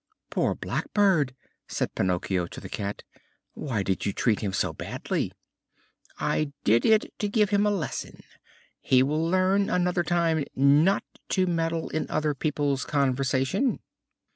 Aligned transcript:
"Poor 0.31 0.55
Blackbird!" 0.55 1.35
said 1.67 1.93
Pinocchio 1.93 2.47
to 2.47 2.59
the 2.59 2.67
Cat, 2.69 3.03
"why 3.53 3.83
did 3.83 4.03
you 4.03 4.11
treat 4.11 4.39
him 4.39 4.51
so 4.51 4.73
badly?" 4.73 5.31
"I 6.17 6.53
did 6.63 6.87
it 6.87 7.13
to 7.19 7.29
give 7.29 7.51
him 7.51 7.67
a 7.67 7.69
lesson. 7.69 8.23
He 8.79 9.03
will 9.03 9.23
learn 9.23 9.69
another 9.69 10.01
time 10.01 10.45
not 10.55 11.03
to 11.29 11.45
meddle 11.45 11.89
in 11.89 12.07
other 12.09 12.33
people's 12.33 12.83
conversation." 12.83 13.79